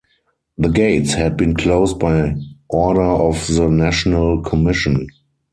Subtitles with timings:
[0.57, 2.33] The gates had been closed by
[2.69, 5.07] order of the National Commission.